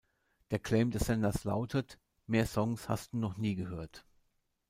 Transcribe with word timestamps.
Der 0.49 0.57
Claim 0.57 0.89
des 0.89 1.03
Senders 1.05 1.43
lautet: 1.43 1.99
"Mehr 2.25 2.47
Songs 2.47 2.89
hast 2.89 3.13
du 3.13 3.17
noch 3.17 3.37
nie 3.37 3.53
gehört! 3.53 4.03